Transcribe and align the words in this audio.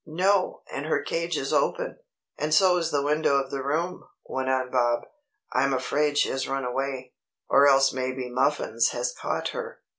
"No, 0.03 0.63
and 0.73 0.87
her 0.87 1.03
cage 1.03 1.37
is 1.37 1.53
open, 1.53 1.99
and 2.35 2.51
so 2.55 2.77
is 2.77 2.89
the 2.89 3.03
window 3.03 3.35
of 3.37 3.51
the 3.51 3.61
room," 3.63 4.03
went 4.25 4.49
on 4.49 4.71
Bob. 4.71 5.03
"I'm 5.53 5.75
afraid 5.75 6.17
she 6.17 6.29
has 6.29 6.47
run 6.47 6.65
away, 6.65 7.13
or 7.47 7.67
else 7.67 7.93
maybe 7.93 8.27
Muffins 8.27 8.87
has 8.93 9.13
caught 9.13 9.49
her." 9.49 9.83